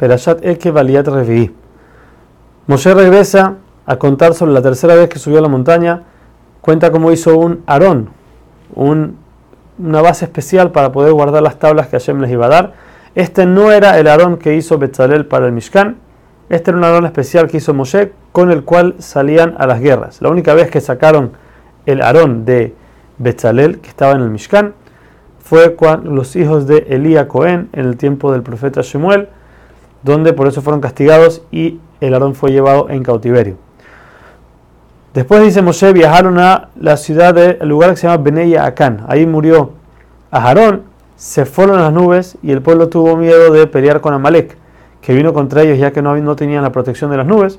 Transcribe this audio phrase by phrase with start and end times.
[0.00, 1.50] Perashat Eke Valiat Revi'i.
[2.66, 6.04] Moshe regresa a contar sobre la tercera vez que subió a la montaña.
[6.62, 8.08] Cuenta cómo hizo un arón,
[8.74, 12.72] una base especial para poder guardar las tablas que Hashem les iba a dar.
[13.14, 15.98] Este no era el arón que hizo Betzalel para el Mishkan.
[16.48, 20.22] Este era un arón especial que hizo Moshe con el cual salían a las guerras.
[20.22, 21.32] La única vez que sacaron
[21.84, 22.74] el arón de
[23.18, 24.72] Betzalel, que estaba en el Mishkan,
[25.40, 29.28] fue cuando los hijos de Elías Cohen en el tiempo del profeta Shemuel,
[30.02, 33.56] donde por eso fueron castigados y el Aarón fue llevado en cautiverio.
[35.14, 39.04] Después dice Moshe, viajaron a la ciudad del lugar que se llama Beneya Acán.
[39.08, 39.72] Ahí murió
[40.30, 40.82] Aarón,
[41.16, 44.56] se fueron a las nubes y el pueblo tuvo miedo de pelear con Amalek,
[45.00, 47.58] que vino contra ellos ya que no, no tenían la protección de las nubes.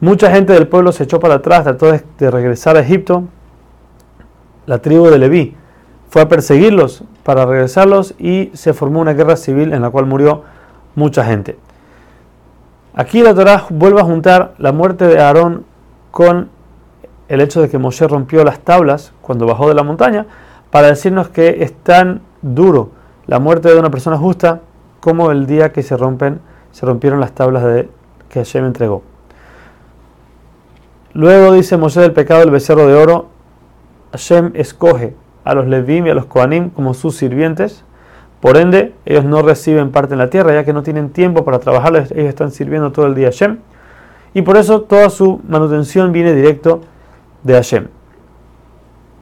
[0.00, 3.24] Mucha gente del pueblo se echó para atrás, trató de regresar a Egipto.
[4.66, 5.56] La tribu de Leví
[6.10, 10.44] fue a perseguirlos para regresarlos y se formó una guerra civil en la cual murió
[10.96, 11.56] mucha gente.
[12.94, 15.64] Aquí la Torah vuelve a juntar la muerte de Aarón
[16.10, 16.48] con
[17.28, 20.26] el hecho de que Moshe rompió las tablas cuando bajó de la montaña
[20.70, 22.90] para decirnos que es tan duro
[23.26, 24.60] la muerte de una persona justa
[25.00, 26.40] como el día que se rompen
[26.72, 27.88] se rompieron las tablas de,
[28.28, 29.02] que Hashem entregó.
[31.12, 33.28] Luego dice Moshe del pecado del becerro de oro,
[34.12, 37.84] Hashem escoge a los Levim y a los Kohanim como sus sirvientes,
[38.40, 41.58] por ende ellos no reciben parte en la tierra ya que no tienen tiempo para
[41.58, 43.58] trabajar, ellos están sirviendo todo el día a Hashem
[44.34, 46.82] y por eso toda su manutención viene directo
[47.42, 47.88] de Hashem.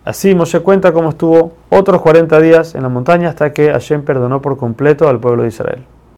[0.04, 4.42] Así Moshe cuenta cómo estuvo otros 40 días en la montaña hasta que Hashem perdonó
[4.42, 5.84] por completo al pueblo de Israel.